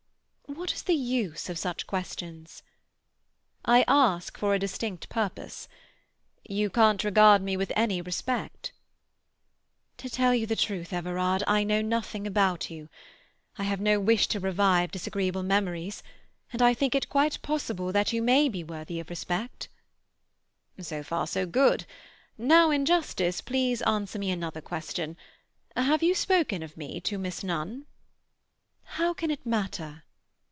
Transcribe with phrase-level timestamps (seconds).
[0.53, 2.61] "What is the use of such questions?"
[3.63, 5.69] "I ask for a distinct purpose.
[6.45, 8.73] You can't regard me with any respect?"
[9.95, 12.89] "To tell you the truth, Everard, I know nothing about you.
[13.57, 16.03] I have no wish to revive disagreeable memories,
[16.51, 19.69] and I think it quite possible that you may be worthy of respect."
[20.81, 21.85] "So far so good.
[22.37, 25.15] Now, in justice, please answer me another question.
[25.77, 27.85] How have you spoken of me to Miss Nunn?"
[28.83, 30.03] "How can it matter?"